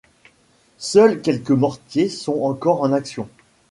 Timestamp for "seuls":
0.79-1.21